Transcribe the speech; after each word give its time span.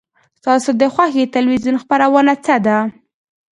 ستا 0.41 0.53
د 0.81 0.83
خوښې 0.93 1.23
تلویزیون 1.35 1.75
خپرونه 1.83 2.33
څه 2.45 2.55
ده؟ 2.65 2.77